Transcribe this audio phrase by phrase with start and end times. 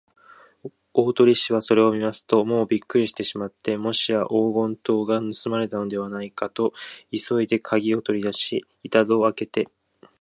[0.93, 6.73] 大鳥氏はそれを見ますと、もうびっくりしてしまって、もしや黄金塔がぬすまれたのではないかと、
[7.11, 9.67] 急いでかぎをとりだし、板戸をあけて